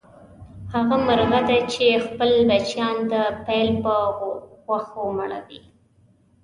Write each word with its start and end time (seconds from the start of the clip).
هغه 0.73 0.95
مرغه 1.07 1.39
دی 1.47 1.59
چې 1.73 1.85
خپل 2.05 2.31
بچیان 2.49 2.97
د 3.11 3.13
پیل 3.45 3.69
په 3.83 3.93
غوښو 4.65 5.03
مړوي. 5.17 5.61